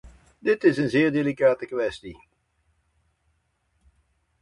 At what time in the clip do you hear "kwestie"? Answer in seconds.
1.65-2.27